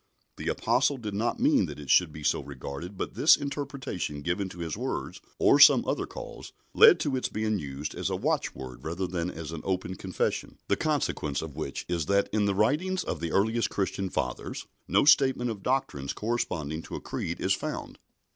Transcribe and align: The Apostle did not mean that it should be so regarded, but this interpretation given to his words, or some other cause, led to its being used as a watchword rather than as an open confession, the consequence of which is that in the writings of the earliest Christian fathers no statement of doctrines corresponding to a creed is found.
The 0.37 0.47
Apostle 0.47 0.97
did 0.97 1.13
not 1.13 1.39
mean 1.39 1.67
that 1.67 1.79
it 1.79 1.91
should 1.91 2.11
be 2.11 2.23
so 2.23 2.41
regarded, 2.41 2.97
but 2.97 3.13
this 3.13 3.37
interpretation 3.37 4.23
given 4.23 4.49
to 4.49 4.57
his 4.57 4.75
words, 4.75 5.21
or 5.37 5.59
some 5.59 5.85
other 5.85 6.07
cause, 6.07 6.53
led 6.73 6.99
to 7.01 7.15
its 7.15 7.29
being 7.29 7.59
used 7.59 7.93
as 7.93 8.09
a 8.09 8.15
watchword 8.15 8.83
rather 8.83 9.05
than 9.05 9.29
as 9.29 9.51
an 9.51 9.61
open 9.63 9.93
confession, 9.93 10.57
the 10.67 10.75
consequence 10.75 11.43
of 11.43 11.55
which 11.55 11.85
is 11.87 12.07
that 12.07 12.29
in 12.33 12.45
the 12.45 12.55
writings 12.55 13.03
of 13.03 13.19
the 13.19 13.31
earliest 13.31 13.69
Christian 13.69 14.09
fathers 14.09 14.65
no 14.87 15.05
statement 15.05 15.51
of 15.51 15.61
doctrines 15.61 16.13
corresponding 16.13 16.81
to 16.81 16.95
a 16.95 16.99
creed 16.99 17.39
is 17.39 17.53
found. 17.53 17.99